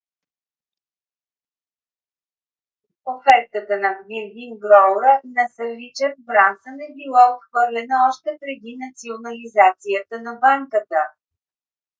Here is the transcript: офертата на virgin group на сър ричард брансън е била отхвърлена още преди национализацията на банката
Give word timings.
офертата 3.13 3.75
на 3.83 3.91
virgin 4.07 4.51
group 4.63 5.03
на 5.35 5.45
сър 5.53 5.69
ричард 5.81 6.15
брансън 6.29 6.77
е 6.89 6.93
била 6.99 7.23
отхвърлена 7.35 7.95
още 8.09 8.29
преди 8.41 8.71
национализацията 8.85 10.15
на 10.21 10.33
банката 10.43 10.99